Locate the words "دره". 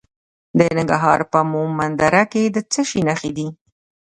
2.01-2.23